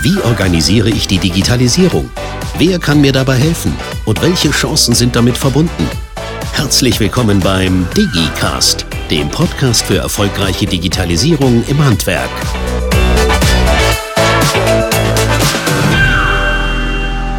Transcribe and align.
Wie 0.00 0.16
organisiere 0.22 0.90
ich 0.90 1.08
die 1.08 1.18
Digitalisierung? 1.18 2.08
Wer 2.56 2.78
kann 2.78 3.00
mir 3.00 3.10
dabei 3.10 3.34
helfen? 3.34 3.74
Und 4.04 4.22
welche 4.22 4.52
Chancen 4.52 4.94
sind 4.94 5.16
damit 5.16 5.36
verbunden? 5.36 5.88
Herzlich 6.52 7.00
willkommen 7.00 7.40
beim 7.40 7.84
DigiCast, 7.96 8.86
dem 9.10 9.28
Podcast 9.28 9.84
für 9.84 9.96
erfolgreiche 9.96 10.66
Digitalisierung 10.66 11.64
im 11.66 11.84
Handwerk. 11.84 12.30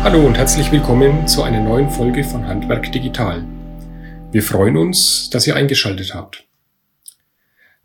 Hallo 0.04 0.26
und 0.26 0.36
herzlich 0.36 0.70
willkommen 0.70 1.26
zu 1.28 1.44
einer 1.44 1.62
neuen 1.62 1.90
Folge 1.90 2.26
von 2.26 2.46
Handwerk 2.46 2.92
Digital. 2.92 3.46
Wir 4.34 4.44
freuen 4.44 4.76
uns, 4.76 5.30
dass 5.30 5.48
ihr 5.48 5.56
eingeschaltet 5.56 6.14
habt. 6.14 6.46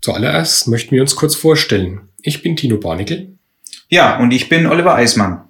Zuallererst 0.00 0.66
möchten 0.66 0.96
wir 0.96 1.02
uns 1.02 1.14
kurz 1.14 1.36
vorstellen. 1.36 2.08
Ich 2.22 2.42
bin 2.42 2.56
Tino 2.56 2.78
Barnickel 2.78 3.33
ja, 3.94 4.18
und 4.18 4.32
ich 4.32 4.48
bin 4.48 4.66
Oliver 4.66 4.96
Eismann. 4.96 5.44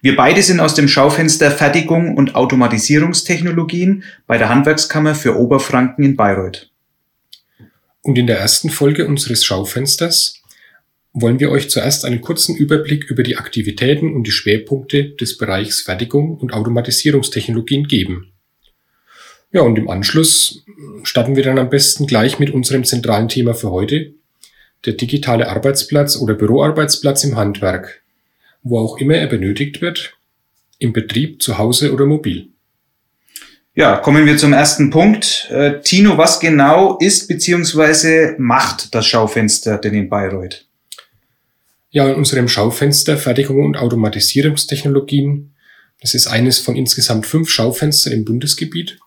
Wir 0.00 0.14
beide 0.14 0.40
sind 0.40 0.60
aus 0.60 0.76
dem 0.76 0.86
Schaufenster 0.86 1.50
Fertigung 1.50 2.16
und 2.16 2.36
Automatisierungstechnologien 2.36 4.04
bei 4.28 4.38
der 4.38 4.50
Handwerkskammer 4.50 5.16
für 5.16 5.36
Oberfranken 5.36 6.04
in 6.04 6.14
Bayreuth. 6.14 6.70
Und 8.02 8.18
in 8.18 8.28
der 8.28 8.38
ersten 8.38 8.70
Folge 8.70 9.08
unseres 9.08 9.44
Schaufensters 9.44 10.40
wollen 11.12 11.40
wir 11.40 11.50
euch 11.50 11.68
zuerst 11.68 12.04
einen 12.04 12.20
kurzen 12.20 12.54
Überblick 12.54 13.10
über 13.10 13.24
die 13.24 13.36
Aktivitäten 13.36 14.14
und 14.14 14.28
die 14.28 14.30
Schwerpunkte 14.30 15.16
des 15.16 15.36
Bereichs 15.36 15.80
Fertigung 15.80 16.36
und 16.36 16.52
Automatisierungstechnologien 16.52 17.88
geben. 17.88 18.32
Ja, 19.50 19.62
und 19.62 19.76
im 19.76 19.90
Anschluss 19.90 20.64
starten 21.02 21.34
wir 21.34 21.42
dann 21.42 21.58
am 21.58 21.68
besten 21.68 22.06
gleich 22.06 22.38
mit 22.38 22.50
unserem 22.50 22.84
zentralen 22.84 23.28
Thema 23.28 23.54
für 23.54 23.72
heute, 23.72 24.14
der 24.86 24.94
digitale 24.94 25.48
Arbeitsplatz 25.48 26.16
oder 26.16 26.34
Büroarbeitsplatz 26.34 27.24
im 27.24 27.36
Handwerk, 27.36 28.02
wo 28.62 28.78
auch 28.78 28.98
immer 28.98 29.14
er 29.14 29.26
benötigt 29.26 29.80
wird, 29.80 30.14
im 30.78 30.92
Betrieb, 30.92 31.42
zu 31.42 31.58
Hause 31.58 31.92
oder 31.92 32.06
mobil. 32.06 32.48
Ja, 33.74 33.98
kommen 33.98 34.24
wir 34.24 34.38
zum 34.38 34.54
ersten 34.54 34.88
Punkt. 34.88 35.48
Äh, 35.50 35.80
Tino, 35.82 36.16
was 36.16 36.40
genau 36.40 36.96
ist 36.98 37.28
bzw. 37.28 38.34
macht 38.38 38.94
das 38.94 39.06
Schaufenster 39.06 39.76
denn 39.76 39.92
in 39.92 40.08
Bayreuth? 40.08 40.66
Ja, 41.90 42.08
in 42.08 42.14
unserem 42.14 42.48
Schaufenster 42.48 43.18
Fertigung 43.18 43.64
und 43.64 43.76
Automatisierungstechnologien, 43.76 45.54
das 46.00 46.14
ist 46.14 46.26
eines 46.26 46.58
von 46.58 46.74
insgesamt 46.74 47.26
fünf 47.26 47.50
Schaufenstern 47.50 48.14
im 48.14 48.24
Bundesgebiet, 48.24 48.98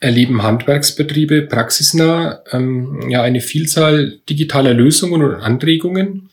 erleben 0.00 0.42
Handwerksbetriebe 0.42 1.42
praxisnah 1.42 2.42
ähm, 2.52 3.10
ja 3.10 3.22
eine 3.22 3.40
Vielzahl 3.40 4.20
digitaler 4.28 4.74
Lösungen 4.74 5.22
und 5.22 5.34
Anregungen 5.34 6.30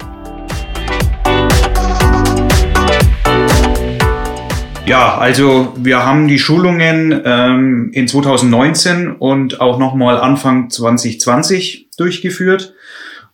Ja, 4.86 5.18
also 5.18 5.72
wir 5.76 6.06
haben 6.06 6.28
die 6.28 6.38
Schulungen 6.38 7.22
ähm, 7.24 7.90
in 7.92 8.06
2019 8.06 9.10
und 9.10 9.60
auch 9.60 9.80
nochmal 9.80 10.20
Anfang 10.20 10.70
2020 10.70 11.88
durchgeführt. 11.96 12.75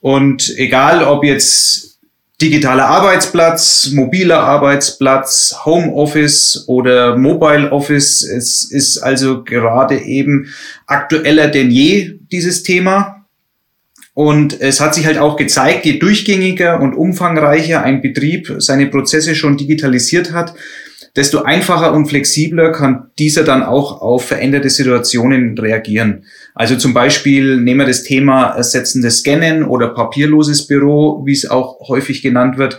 Und 0.02 0.52
egal, 0.58 1.04
ob 1.04 1.22
jetzt 1.22 2.00
digitaler 2.40 2.86
Arbeitsplatz, 2.86 3.90
mobiler 3.92 4.40
Arbeitsplatz, 4.40 5.54
Homeoffice 5.64 6.64
oder 6.66 7.16
Mobile 7.16 7.70
Office, 7.70 8.24
es 8.24 8.68
ist 8.68 8.98
also 8.98 9.44
gerade 9.44 10.00
eben 10.00 10.52
aktueller 10.88 11.46
denn 11.46 11.70
je 11.70 12.18
dieses 12.32 12.64
Thema. 12.64 13.26
Und 14.12 14.60
es 14.60 14.80
hat 14.80 14.94
sich 14.94 15.06
halt 15.06 15.18
auch 15.18 15.36
gezeigt, 15.36 15.86
je 15.86 16.00
durchgängiger 16.00 16.80
und 16.80 16.94
umfangreicher 16.94 17.82
ein 17.82 18.02
Betrieb 18.02 18.52
seine 18.58 18.88
Prozesse 18.88 19.36
schon 19.36 19.56
digitalisiert 19.56 20.32
hat, 20.32 20.52
desto 21.14 21.42
einfacher 21.42 21.92
und 21.92 22.06
flexibler 22.06 22.72
kann 22.72 23.10
dieser 23.20 23.44
dann 23.44 23.62
auch 23.62 24.02
auf 24.02 24.26
veränderte 24.26 24.68
Situationen 24.68 25.56
reagieren. 25.56 26.24
Also 26.54 26.77
zum 26.77 26.93
Beispiel 26.93 27.57
nehmen 27.57 27.81
wir 27.81 27.87
das 27.87 28.03
Thema 28.03 28.51
ersetzendes 28.51 29.19
Scannen 29.19 29.65
oder 29.65 29.89
papierloses 29.89 30.66
Büro, 30.66 31.25
wie 31.25 31.33
es 31.33 31.49
auch 31.49 31.89
häufig 31.89 32.22
genannt 32.22 32.59
wird. 32.59 32.78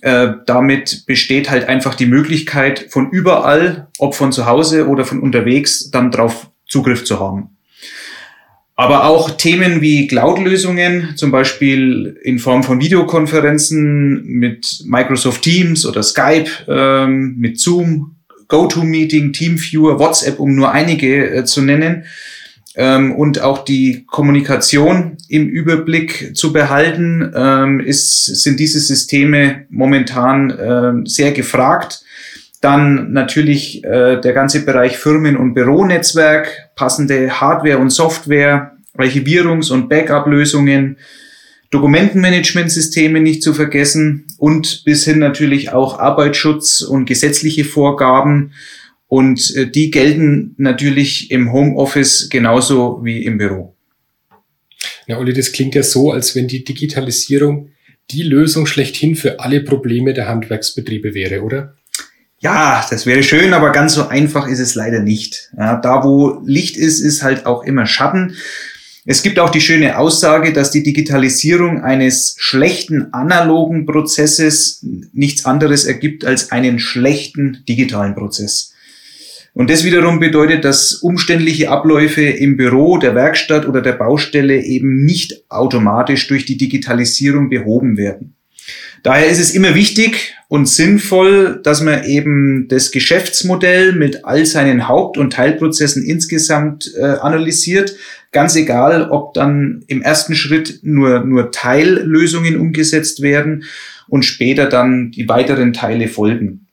Äh, 0.00 0.28
damit 0.46 1.04
besteht 1.06 1.50
halt 1.50 1.68
einfach 1.68 1.94
die 1.94 2.06
Möglichkeit, 2.06 2.86
von 2.90 3.10
überall, 3.10 3.88
ob 3.98 4.14
von 4.14 4.32
zu 4.32 4.46
Hause 4.46 4.88
oder 4.88 5.04
von 5.04 5.20
unterwegs, 5.20 5.90
dann 5.90 6.10
drauf 6.10 6.50
Zugriff 6.66 7.04
zu 7.04 7.20
haben. 7.20 7.50
Aber 8.76 9.04
auch 9.04 9.32
Themen 9.32 9.82
wie 9.82 10.06
Cloud-Lösungen, 10.06 11.14
zum 11.16 11.30
Beispiel 11.30 12.18
in 12.22 12.38
Form 12.38 12.62
von 12.62 12.80
Videokonferenzen 12.80 14.24
mit 14.24 14.82
Microsoft 14.86 15.42
Teams 15.42 15.84
oder 15.84 16.02
Skype, 16.02 16.48
ähm, 16.66 17.34
mit 17.36 17.60
Zoom, 17.60 18.16
GoToMeeting, 18.48 19.34
TeamViewer, 19.34 19.98
WhatsApp, 19.98 20.40
um 20.40 20.54
nur 20.54 20.72
einige 20.72 21.30
äh, 21.30 21.44
zu 21.44 21.60
nennen. 21.60 22.04
Ähm, 22.76 23.16
und 23.16 23.40
auch 23.40 23.64
die 23.64 24.04
Kommunikation 24.06 25.16
im 25.28 25.48
Überblick 25.48 26.36
zu 26.36 26.52
behalten, 26.52 27.32
ähm, 27.34 27.80
ist, 27.80 28.24
sind 28.26 28.60
diese 28.60 28.78
Systeme 28.78 29.66
momentan 29.70 30.50
äh, 30.50 31.08
sehr 31.08 31.32
gefragt. 31.32 32.04
Dann 32.60 33.12
natürlich 33.12 33.82
äh, 33.84 34.20
der 34.20 34.32
ganze 34.32 34.64
Bereich 34.64 34.98
Firmen- 34.98 35.36
und 35.36 35.54
Büronetzwerk, 35.54 36.70
passende 36.76 37.40
Hardware 37.40 37.78
und 37.78 37.90
Software, 37.90 38.76
Archivierungs- 38.96 39.72
und 39.72 39.88
Backup-Lösungen, 39.88 40.96
Dokumentenmanagementsysteme 41.70 43.20
nicht 43.20 43.42
zu 43.42 43.54
vergessen 43.54 44.26
und 44.38 44.84
bis 44.84 45.04
hin 45.04 45.20
natürlich 45.20 45.72
auch 45.72 45.98
Arbeitsschutz 45.98 46.82
und 46.82 47.06
gesetzliche 47.06 47.64
Vorgaben. 47.64 48.52
Und 49.10 49.56
äh, 49.56 49.68
die 49.68 49.90
gelten 49.90 50.54
natürlich 50.56 51.32
im 51.32 51.52
Homeoffice 51.52 52.28
genauso 52.30 53.00
wie 53.02 53.24
im 53.24 53.38
Büro. 53.38 53.74
Ja, 55.08 55.18
Olli, 55.18 55.32
das 55.32 55.50
klingt 55.50 55.74
ja 55.74 55.82
so, 55.82 56.12
als 56.12 56.36
wenn 56.36 56.46
die 56.46 56.62
Digitalisierung 56.62 57.70
die 58.12 58.22
Lösung 58.22 58.66
schlechthin 58.66 59.16
für 59.16 59.40
alle 59.40 59.62
Probleme 59.62 60.14
der 60.14 60.28
Handwerksbetriebe 60.28 61.12
wäre, 61.12 61.42
oder? 61.42 61.74
Ja, 62.38 62.86
das 62.88 63.04
wäre 63.04 63.24
schön, 63.24 63.52
aber 63.52 63.72
ganz 63.72 63.94
so 63.94 64.06
einfach 64.06 64.46
ist 64.46 64.60
es 64.60 64.76
leider 64.76 65.00
nicht. 65.00 65.50
Ja, 65.58 65.74
da, 65.74 66.04
wo 66.04 66.40
Licht 66.46 66.76
ist, 66.76 67.00
ist 67.00 67.24
halt 67.24 67.46
auch 67.46 67.64
immer 67.64 67.86
Schatten. 67.86 68.36
Es 69.04 69.24
gibt 69.24 69.40
auch 69.40 69.50
die 69.50 69.60
schöne 69.60 69.98
Aussage, 69.98 70.52
dass 70.52 70.70
die 70.70 70.84
Digitalisierung 70.84 71.82
eines 71.82 72.36
schlechten 72.38 73.12
analogen 73.12 73.86
Prozesses 73.86 74.86
nichts 75.12 75.46
anderes 75.46 75.84
ergibt 75.84 76.24
als 76.24 76.52
einen 76.52 76.78
schlechten 76.78 77.64
digitalen 77.68 78.14
Prozess. 78.14 78.72
Und 79.52 79.68
das 79.68 79.84
wiederum 79.84 80.20
bedeutet, 80.20 80.64
dass 80.64 80.94
umständliche 80.94 81.70
Abläufe 81.70 82.22
im 82.22 82.56
Büro, 82.56 82.98
der 82.98 83.14
Werkstatt 83.14 83.66
oder 83.66 83.82
der 83.82 83.92
Baustelle 83.92 84.62
eben 84.62 85.04
nicht 85.04 85.44
automatisch 85.48 86.28
durch 86.28 86.44
die 86.44 86.56
Digitalisierung 86.56 87.48
behoben 87.48 87.96
werden. 87.96 88.34
Daher 89.02 89.28
ist 89.28 89.40
es 89.40 89.54
immer 89.54 89.74
wichtig 89.74 90.34
und 90.48 90.68
sinnvoll, 90.68 91.60
dass 91.62 91.80
man 91.80 92.04
eben 92.04 92.68
das 92.68 92.90
Geschäftsmodell 92.90 93.92
mit 93.92 94.24
all 94.24 94.44
seinen 94.44 94.88
Haupt- 94.88 95.16
und 95.16 95.32
Teilprozessen 95.32 96.04
insgesamt 96.04 96.92
äh, 96.96 97.02
analysiert. 97.02 97.96
Ganz 98.30 98.56
egal, 98.56 99.10
ob 99.10 99.34
dann 99.34 99.84
im 99.86 100.02
ersten 100.02 100.34
Schritt 100.34 100.80
nur, 100.82 101.24
nur 101.24 101.50
Teillösungen 101.50 102.56
umgesetzt 102.56 103.22
werden 103.22 103.64
und 104.08 104.24
später 104.24 104.66
dann 104.66 105.10
die 105.12 105.28
weiteren 105.28 105.72
Teile 105.72 106.06
folgen. 106.06 106.66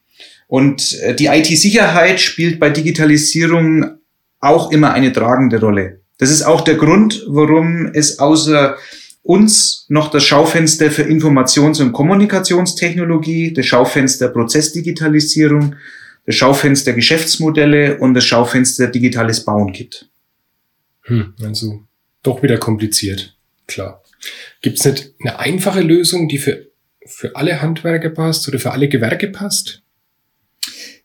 Und 0.47 0.93
äh, 1.01 1.13
die 1.13 1.27
IT-Sicherheit 1.27 2.19
spielt 2.19 2.59
bei 2.59 2.69
Digitalisierung 2.69 3.97
auch 4.39 4.71
immer 4.71 4.93
eine 4.93 5.11
tragende 5.11 5.59
Rolle. 5.59 6.01
Das 6.17 6.31
ist 6.31 6.43
auch 6.43 6.61
der 6.61 6.75
Grund, 6.75 7.23
warum 7.27 7.91
es 7.93 8.19
außer 8.19 8.77
uns 9.23 9.85
noch 9.89 10.09
das 10.09 10.23
Schaufenster 10.23 10.89
für 10.89 11.03
Informations- 11.03 11.81
und 11.81 11.91
Kommunikationstechnologie, 11.91 13.53
das 13.53 13.65
Schaufenster 13.65 14.29
Prozessdigitalisierung, 14.29 15.75
das 16.25 16.35
Schaufenster 16.35 16.93
Geschäftsmodelle 16.93 17.97
und 17.97 18.13
das 18.13 18.23
Schaufenster 18.23 18.87
digitales 18.87 19.43
Bauen 19.43 19.73
gibt. 19.73 20.09
Hm, 21.03 21.33
also 21.43 21.83
doch 22.23 22.41
wieder 22.41 22.57
kompliziert, 22.57 23.35
klar. 23.67 24.01
Gibt 24.61 24.79
es 24.79 24.85
nicht 24.85 25.13
eine 25.19 25.39
einfache 25.39 25.81
Lösung, 25.81 26.27
die 26.27 26.37
für, 26.37 26.67
für 27.05 27.35
alle 27.35 27.61
Handwerker 27.61 28.09
passt 28.09 28.47
oder 28.47 28.59
für 28.59 28.71
alle 28.71 28.87
Gewerke 28.87 29.27
passt? 29.27 29.83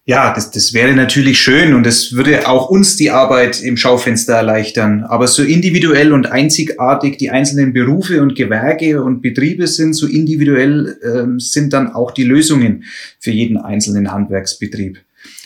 Ja, 0.04 0.34
das, 0.34 0.50
das 0.50 0.74
wäre 0.74 0.94
natürlich 0.94 1.40
schön 1.40 1.74
und 1.74 1.86
das 1.86 2.12
würde 2.12 2.48
auch 2.48 2.68
uns 2.68 2.96
die 2.96 3.12
Arbeit 3.12 3.62
im 3.62 3.76
Schaufenster 3.76 4.34
erleichtern. 4.34 5.04
Aber 5.04 5.28
so 5.28 5.44
individuell 5.44 6.12
und 6.12 6.26
einzigartig 6.26 7.18
die 7.18 7.30
einzelnen 7.30 7.72
Berufe 7.72 8.20
und 8.20 8.34
Gewerke 8.34 9.00
und 9.00 9.22
Betriebe 9.22 9.68
sind, 9.68 9.94
so 9.94 10.08
individuell 10.08 10.98
ähm, 11.04 11.38
sind 11.38 11.72
dann 11.72 11.92
auch 11.92 12.10
die 12.10 12.24
Lösungen 12.24 12.82
für 13.20 13.30
jeden 13.30 13.56
einzelnen 13.56 14.10
Handwerksbetrieb. 14.10 14.98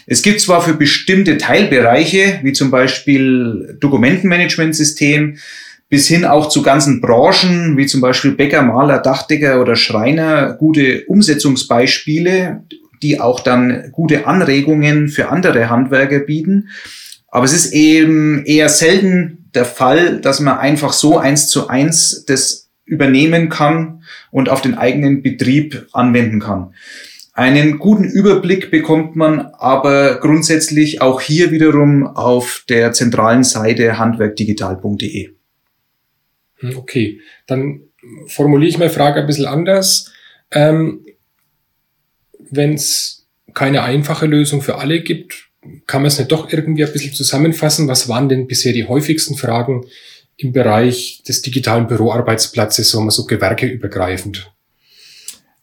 Es 0.06 0.22
gibt 0.22 0.40
zwar 0.40 0.62
für 0.62 0.72
bestimmte 0.72 1.36
Teilbereiche, 1.36 2.40
wie 2.42 2.54
zum 2.54 2.70
Beispiel 2.70 3.76
Dokumentenmanagementsystem, 3.80 5.36
bis 5.90 6.08
hin 6.08 6.24
auch 6.24 6.48
zu 6.48 6.62
ganzen 6.62 7.02
Branchen, 7.02 7.76
wie 7.76 7.86
zum 7.86 8.00
Beispiel 8.00 8.32
Bäcker, 8.32 8.62
Maler, 8.62 9.00
Dachdecker 9.00 9.60
oder 9.60 9.76
Schreiner, 9.76 10.54
gute 10.54 11.04
Umsetzungsbeispiele 11.06 12.62
die 13.02 13.20
auch 13.20 13.40
dann 13.40 13.90
gute 13.92 14.26
Anregungen 14.26 15.08
für 15.08 15.28
andere 15.28 15.70
Handwerker 15.70 16.20
bieten. 16.20 16.68
Aber 17.28 17.44
es 17.44 17.52
ist 17.52 17.72
eben 17.72 18.44
eher 18.44 18.68
selten 18.68 19.50
der 19.54 19.64
Fall, 19.64 20.20
dass 20.20 20.40
man 20.40 20.58
einfach 20.58 20.92
so 20.92 21.18
eins 21.18 21.48
zu 21.48 21.68
eins 21.68 22.24
das 22.26 22.70
übernehmen 22.84 23.48
kann 23.48 24.04
und 24.30 24.48
auf 24.48 24.62
den 24.62 24.76
eigenen 24.76 25.22
Betrieb 25.22 25.88
anwenden 25.92 26.40
kann. 26.40 26.72
Einen 27.32 27.78
guten 27.78 28.04
Überblick 28.04 28.70
bekommt 28.70 29.14
man 29.14 29.40
aber 29.40 30.20
grundsätzlich 30.20 31.02
auch 31.02 31.20
hier 31.20 31.50
wiederum 31.50 32.06
auf 32.06 32.64
der 32.68 32.92
zentralen 32.92 33.44
Seite 33.44 33.98
handwerkdigital.de. 33.98 35.30
Hm, 36.60 36.76
okay, 36.78 37.20
dann 37.46 37.82
formuliere 38.26 38.70
ich 38.70 38.78
meine 38.78 38.90
Frage 38.90 39.20
ein 39.20 39.26
bisschen 39.26 39.44
anders. 39.44 40.12
Ähm, 40.50 41.04
wenn 42.50 42.74
es 42.74 43.26
keine 43.54 43.82
einfache 43.82 44.26
Lösung 44.26 44.62
für 44.62 44.78
alle 44.78 45.00
gibt, 45.00 45.50
kann 45.86 46.02
man 46.02 46.08
es 46.08 46.18
nicht 46.18 46.30
doch 46.30 46.52
irgendwie 46.52 46.84
ein 46.84 46.92
bisschen 46.92 47.14
zusammenfassen? 47.14 47.88
Was 47.88 48.08
waren 48.08 48.28
denn 48.28 48.46
bisher 48.46 48.72
die 48.72 48.86
häufigsten 48.86 49.36
Fragen 49.36 49.86
im 50.36 50.52
Bereich 50.52 51.22
des 51.26 51.42
digitalen 51.42 51.86
Büroarbeitsplatzes, 51.86 52.90
so 52.90 53.00
mal 53.00 53.10
so 53.10 53.24
gewerkeübergreifend? 53.24 54.52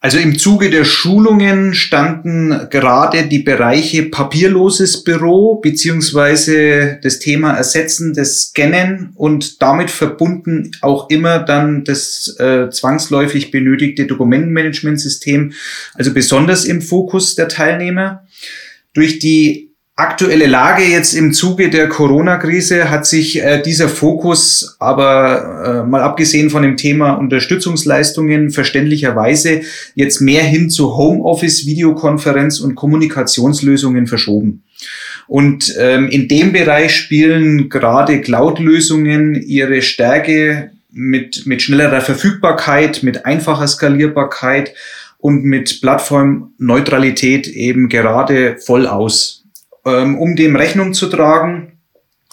Also 0.04 0.18
im 0.18 0.38
Zuge 0.38 0.68
der 0.68 0.84
Schulungen 0.84 1.72
standen 1.72 2.68
gerade 2.68 3.26
die 3.26 3.38
Bereiche 3.38 4.02
papierloses 4.02 5.02
Büro 5.02 5.54
beziehungsweise 5.54 6.98
das 7.02 7.20
Thema 7.20 7.54
Ersetzen 7.54 8.12
des 8.12 8.48
Scannen 8.48 9.12
und 9.14 9.62
damit 9.62 9.90
verbunden 9.90 10.72
auch 10.82 11.08
immer 11.08 11.38
dann 11.38 11.84
das 11.84 12.36
äh, 12.38 12.68
zwangsläufig 12.68 13.50
benötigte 13.50 14.04
Dokumentenmanagementsystem, 14.04 15.54
also 15.94 16.12
besonders 16.12 16.66
im 16.66 16.82
Fokus 16.82 17.34
der 17.34 17.48
Teilnehmer. 17.48 18.26
Durch 18.92 19.20
die 19.20 19.73
aktuelle 19.96 20.46
Lage 20.46 20.82
jetzt 20.82 21.14
im 21.14 21.32
Zuge 21.32 21.70
der 21.70 21.88
Corona-Krise 21.88 22.90
hat 22.90 23.06
sich 23.06 23.40
äh, 23.40 23.62
dieser 23.62 23.88
Fokus 23.88 24.76
aber 24.80 25.84
äh, 25.84 25.88
mal 25.88 26.02
abgesehen 26.02 26.50
von 26.50 26.62
dem 26.62 26.76
Thema 26.76 27.12
Unterstützungsleistungen 27.12 28.50
verständlicherweise 28.50 29.60
jetzt 29.94 30.20
mehr 30.20 30.42
hin 30.42 30.68
zu 30.68 30.96
Homeoffice, 30.96 31.66
Videokonferenz 31.66 32.58
und 32.58 32.74
Kommunikationslösungen 32.74 34.08
verschoben. 34.08 34.64
Und 35.28 35.72
ähm, 35.78 36.08
in 36.08 36.26
dem 36.28 36.52
Bereich 36.52 36.94
spielen 36.94 37.68
gerade 37.68 38.20
Cloud-Lösungen 38.20 39.36
ihre 39.36 39.80
Stärke 39.80 40.72
mit, 40.90 41.46
mit 41.46 41.62
schnellerer 41.62 42.00
Verfügbarkeit, 42.00 43.02
mit 43.04 43.24
einfacher 43.24 43.68
Skalierbarkeit 43.68 44.74
und 45.18 45.44
mit 45.44 45.80
Plattformneutralität 45.80 47.46
eben 47.46 47.88
gerade 47.88 48.58
voll 48.58 48.86
aus. 48.86 49.43
Ähm, 49.86 50.18
um 50.18 50.34
dem 50.34 50.56
Rechnung 50.56 50.94
zu 50.94 51.08
tragen, 51.08 51.78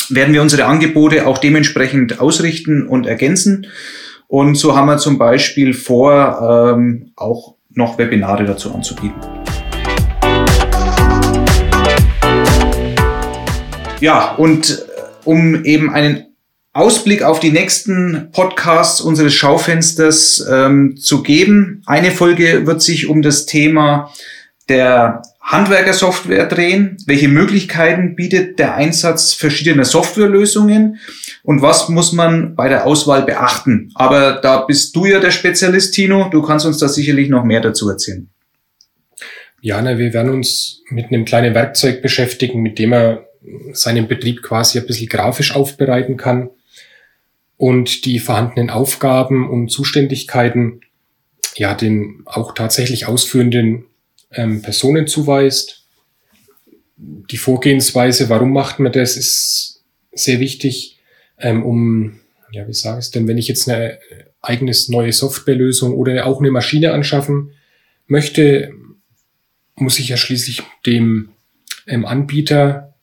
werden 0.08 0.34
wir 0.34 0.41
unsere 0.41 0.65
Angebote 0.65 1.27
auch 1.27 1.38
dementsprechend 1.38 2.22
ausrichten 2.22 2.88
und 2.88 3.05
ergänzen. 3.05 3.67
Und 4.27 4.55
so 4.55 4.74
haben 4.75 4.88
wir 4.88 4.98
zum 4.98 5.17
Beispiel 5.17 5.74
vor, 5.74 6.75
ähm, 6.77 7.12
auch 7.17 7.55
noch 7.70 7.98
Webinare 7.98 8.46
dazu 8.46 8.74
anzubieten. 8.74 9.20
Ja, 14.00 14.36
und 14.36 14.72
äh, 14.72 15.01
um 15.25 15.65
eben 15.65 15.93
einen 15.93 16.27
Ausblick 16.72 17.22
auf 17.22 17.41
die 17.41 17.51
nächsten 17.51 18.29
Podcasts 18.31 19.01
unseres 19.01 19.34
Schaufensters 19.34 20.48
ähm, 20.50 20.96
zu 20.96 21.22
geben. 21.22 21.84
Eine 21.86 22.12
Folge 22.12 22.65
wird 22.65 22.81
sich 22.81 23.08
um 23.08 23.22
das 23.22 23.46
Thema 23.46 24.10
der 24.70 25.22
Handwerkersoftware 25.51 26.48
drehen? 26.48 26.96
Welche 27.08 27.27
Möglichkeiten 27.27 28.15
bietet 28.15 28.58
der 28.58 28.75
Einsatz 28.75 29.34
verschiedener 29.34 29.84
Softwarelösungen? 29.84 31.00
Und 31.43 31.62
was 31.62 31.89
muss 31.89 32.13
man 32.13 32.55
bei 32.55 32.70
der 32.70 32.86
Auswahl 32.86 33.24
beachten? 33.24 33.91
Aber 33.96 34.39
da 34.41 34.62
bist 34.62 34.96
du 34.96 35.05
ja 35.05 35.20
der 35.20 35.31
Spezialist, 35.31 35.93
Tino. 35.93 36.29
Du 36.29 36.41
kannst 36.41 36.65
uns 36.65 36.77
da 36.77 36.88
sicherlich 36.88 37.27
noch 37.27 37.43
mehr 37.43 37.60
dazu 37.60 37.89
erzählen. 37.89 38.29
Ja, 39.60 39.81
na, 39.81 39.98
wir 39.98 40.13
werden 40.13 40.31
uns 40.31 40.84
mit 40.89 41.08
einem 41.08 41.25
kleinen 41.25 41.53
Werkzeug 41.53 42.01
beschäftigen, 42.01 42.62
mit 42.62 42.79
dem 42.79 42.93
er 42.93 43.25
seinen 43.74 44.08
Betrieb 44.08 44.41
quasi 44.41 44.79
ein 44.79 44.88
bisschen 44.88 45.10
grafisch 45.10 45.53
aufbereiten 45.53 46.15
kann 46.15 46.50
und 47.58 48.05
die 48.05 48.20
vorhandenen 48.20 48.70
Aufgaben 48.70 49.50
und 49.50 49.70
Zuständigkeiten 49.70 50.81
ja 51.55 51.74
den 51.74 52.22
auch 52.25 52.53
tatsächlich 52.53 53.08
ausführenden 53.08 53.86
ähm, 54.33 54.61
Personen 54.61 55.07
zuweist. 55.07 55.88
Die 56.97 57.38
Vorgehensweise, 57.38 58.29
warum 58.29 58.53
macht 58.53 58.79
man 58.79 58.91
das, 58.91 59.17
ist 59.17 59.83
sehr 60.13 60.39
wichtig, 60.39 61.00
ähm, 61.39 61.63
um, 61.63 62.19
ja, 62.51 62.67
wie 62.67 62.73
sage 62.73 63.00
ich 63.00 63.05
es 63.05 63.11
denn, 63.11 63.27
wenn 63.27 63.38
ich 63.38 63.47
jetzt 63.47 63.67
eine 63.67 63.97
eigenes 64.41 64.89
neue 64.89 65.13
Softwarelösung 65.13 65.93
oder 65.93 66.25
auch 66.25 66.39
eine 66.39 66.51
Maschine 66.51 66.93
anschaffen 66.93 67.51
möchte, 68.07 68.73
muss 69.75 70.00
ich 70.00 70.09
ja 70.09 70.17
schließlich 70.17 70.63
dem 70.85 71.29
ähm, 71.88 72.05
Anbieter 72.05 72.93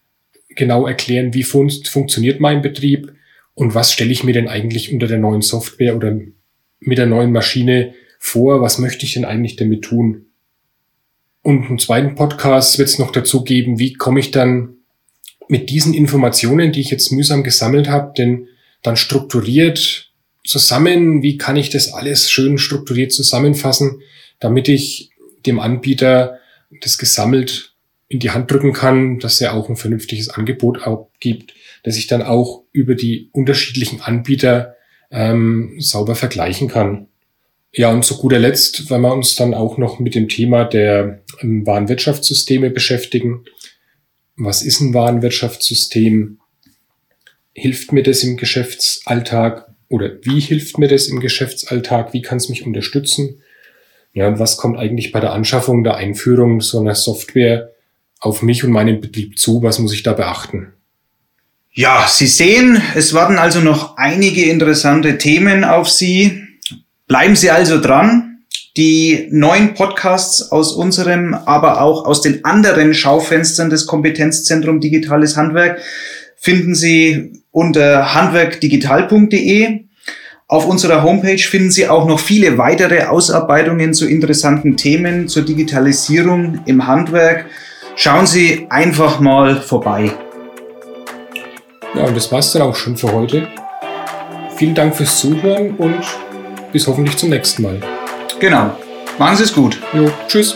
genau 0.48 0.86
erklären, 0.86 1.34
wie 1.34 1.44
fun 1.44 1.70
funktioniert 1.70 2.40
mein 2.40 2.62
Betrieb 2.62 3.12
und 3.54 3.74
was 3.74 3.92
stelle 3.92 4.12
ich 4.12 4.24
mir 4.24 4.32
denn 4.32 4.48
eigentlich 4.48 4.92
unter 4.92 5.06
der 5.06 5.18
neuen 5.18 5.42
Software 5.42 5.96
oder 5.96 6.18
mit 6.80 6.98
der 6.98 7.06
neuen 7.06 7.32
Maschine 7.32 7.94
vor? 8.18 8.60
Was 8.60 8.78
möchte 8.78 9.04
ich 9.04 9.14
denn 9.14 9.24
eigentlich 9.24 9.56
damit 9.56 9.82
tun? 9.82 10.26
Und 11.42 11.66
einen 11.66 11.78
zweiten 11.78 12.14
Podcast 12.14 12.78
wird 12.78 12.88
es 12.88 12.98
noch 12.98 13.12
dazu 13.12 13.44
geben, 13.44 13.78
wie 13.78 13.94
komme 13.94 14.20
ich 14.20 14.30
dann 14.30 14.76
mit 15.48 15.70
diesen 15.70 15.94
Informationen, 15.94 16.72
die 16.72 16.80
ich 16.80 16.90
jetzt 16.90 17.10
mühsam 17.10 17.42
gesammelt 17.42 17.88
habe, 17.88 18.12
denn 18.16 18.48
dann 18.82 18.96
strukturiert 18.96 20.12
zusammen, 20.44 21.22
wie 21.22 21.38
kann 21.38 21.56
ich 21.56 21.70
das 21.70 21.92
alles 21.92 22.30
schön 22.30 22.58
strukturiert 22.58 23.12
zusammenfassen, 23.12 24.02
damit 24.40 24.68
ich 24.68 25.10
dem 25.46 25.58
Anbieter 25.58 26.38
das 26.82 26.98
gesammelt 26.98 27.74
in 28.08 28.18
die 28.18 28.30
Hand 28.30 28.50
drücken 28.50 28.72
kann, 28.72 29.18
dass 29.18 29.40
er 29.40 29.54
auch 29.54 29.68
ein 29.68 29.76
vernünftiges 29.76 30.30
Angebot 30.30 30.80
gibt, 31.20 31.54
dass 31.82 31.96
ich 31.96 32.06
dann 32.06 32.22
auch 32.22 32.64
über 32.72 32.94
die 32.94 33.28
unterschiedlichen 33.32 34.00
Anbieter 34.00 34.74
ähm, 35.10 35.76
sauber 35.78 36.14
vergleichen 36.14 36.68
kann. 36.68 37.08
Ja, 37.72 37.90
und 37.90 38.04
zu 38.04 38.16
guter 38.16 38.38
Letzt, 38.38 38.90
wenn 38.90 39.02
wir 39.02 39.12
uns 39.12 39.36
dann 39.36 39.54
auch 39.54 39.76
noch 39.76 39.98
mit 39.98 40.14
dem 40.14 40.28
Thema 40.28 40.64
der 40.64 41.22
ähm, 41.40 41.66
Warenwirtschaftssysteme 41.66 42.70
beschäftigen. 42.70 43.44
Was 44.36 44.62
ist 44.62 44.80
ein 44.80 44.94
Warenwirtschaftssystem? 44.94 46.38
Hilft 47.52 47.92
mir 47.92 48.02
das 48.02 48.22
im 48.22 48.36
Geschäftsalltag 48.36 49.68
oder 49.88 50.12
wie 50.22 50.40
hilft 50.40 50.78
mir 50.78 50.88
das 50.88 51.08
im 51.08 51.20
Geschäftsalltag? 51.20 52.12
Wie 52.12 52.22
kann 52.22 52.38
es 52.38 52.48
mich 52.48 52.64
unterstützen? 52.64 53.42
Ja, 54.12 54.28
und 54.28 54.38
was 54.38 54.56
kommt 54.56 54.78
eigentlich 54.78 55.12
bei 55.12 55.20
der 55.20 55.32
Anschaffung, 55.32 55.84
der 55.84 55.96
Einführung 55.96 56.60
so 56.60 56.80
einer 56.80 56.94
Software 56.94 57.72
auf 58.20 58.42
mich 58.42 58.64
und 58.64 58.70
meinen 58.70 59.00
Betrieb 59.00 59.38
zu? 59.38 59.62
Was 59.62 59.78
muss 59.78 59.92
ich 59.92 60.02
da 60.02 60.12
beachten? 60.12 60.72
Ja, 61.72 62.06
Sie 62.08 62.26
sehen, 62.26 62.82
es 62.94 63.12
warten 63.14 63.38
also 63.38 63.60
noch 63.60 63.96
einige 63.96 64.48
interessante 64.50 65.18
Themen 65.18 65.64
auf 65.64 65.88
Sie. 65.88 66.47
Bleiben 67.08 67.36
Sie 67.36 67.50
also 67.50 67.80
dran. 67.80 68.24
Die 68.76 69.28
neuen 69.30 69.74
Podcasts 69.74 70.52
aus 70.52 70.72
unserem, 70.72 71.34
aber 71.34 71.80
auch 71.80 72.04
aus 72.04 72.20
den 72.20 72.44
anderen 72.44 72.94
Schaufenstern 72.94 73.70
des 73.70 73.86
Kompetenzzentrum 73.86 74.78
Digitales 74.78 75.36
Handwerk 75.36 75.80
finden 76.36 76.74
Sie 76.74 77.32
unter 77.50 78.14
handwerkdigital.de. 78.14 79.80
Auf 80.46 80.66
unserer 80.66 81.02
Homepage 81.02 81.38
finden 81.38 81.70
Sie 81.70 81.88
auch 81.88 82.06
noch 82.06 82.20
viele 82.20 82.56
weitere 82.58 83.04
Ausarbeitungen 83.04 83.94
zu 83.94 84.06
interessanten 84.06 84.76
Themen 84.76 85.28
zur 85.28 85.44
Digitalisierung 85.44 86.60
im 86.66 86.86
Handwerk. 86.86 87.46
Schauen 87.96 88.26
Sie 88.26 88.66
einfach 88.68 89.18
mal 89.18 89.60
vorbei. 89.60 90.12
Ja, 91.94 92.04
und 92.04 92.16
das 92.16 92.30
war's 92.30 92.52
dann 92.52 92.62
auch 92.62 92.76
schon 92.76 92.96
für 92.96 93.12
heute. 93.12 93.48
Vielen 94.56 94.74
Dank 94.74 94.94
fürs 94.94 95.18
Zuhören 95.18 95.74
und 95.76 96.04
bis 96.72 96.86
hoffentlich 96.86 97.16
zum 97.16 97.30
nächsten 97.30 97.62
Mal. 97.62 97.80
Genau. 98.40 98.76
Machen 99.18 99.36
Sie 99.36 99.44
es 99.44 99.52
gut. 99.52 99.78
Jo, 99.92 100.10
tschüss. 100.28 100.54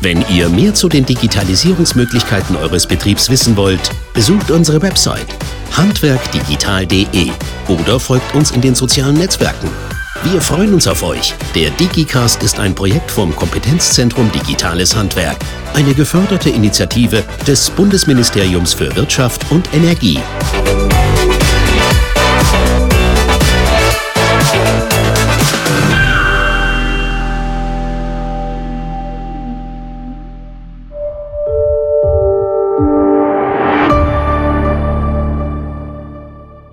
Wenn 0.00 0.24
ihr 0.28 0.48
mehr 0.48 0.74
zu 0.74 0.88
den 0.88 1.06
Digitalisierungsmöglichkeiten 1.06 2.56
eures 2.56 2.86
Betriebs 2.86 3.30
wissen 3.30 3.56
wollt, 3.56 3.90
besucht 4.14 4.50
unsere 4.50 4.82
Website 4.82 5.26
handwerkdigital.de 5.76 7.30
oder 7.68 8.00
folgt 8.00 8.34
uns 8.34 8.50
in 8.50 8.60
den 8.60 8.74
sozialen 8.74 9.16
Netzwerken. 9.16 9.70
Wir 10.24 10.40
freuen 10.40 10.72
uns 10.72 10.86
auf 10.86 11.02
euch. 11.02 11.34
Der 11.56 11.70
DigiCast 11.70 12.44
ist 12.44 12.60
ein 12.60 12.76
Projekt 12.76 13.10
vom 13.10 13.34
Kompetenzzentrum 13.34 14.30
Digitales 14.30 14.94
Handwerk, 14.94 15.36
eine 15.74 15.94
geförderte 15.94 16.48
Initiative 16.48 17.24
des 17.44 17.68
Bundesministeriums 17.70 18.72
für 18.72 18.94
Wirtschaft 18.94 19.50
und 19.50 19.74
Energie. 19.74 20.20